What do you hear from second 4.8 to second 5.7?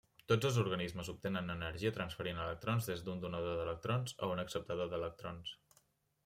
d'electrons.